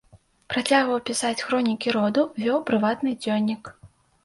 [0.53, 3.63] Працягваў пісаць хроніку роду, вёў прыватны дзённік.